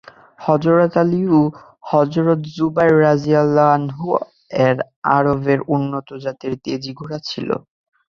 [0.39, 1.43] হযরত আলী এবং
[1.89, 4.77] হযরত জুবাইর রাযিয়াল্লাহু আনহু-এর
[5.17, 7.49] আরবের উন্নত জাতের তেজি ঘোড়া ছিল।